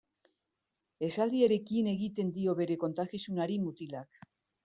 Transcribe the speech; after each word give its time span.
Esaldiarekin 1.07 1.89
ekiten 1.91 2.33
dio 2.39 2.57
bere 2.61 2.79
kontakizunari 2.85 3.59
mutilak. 3.67 4.21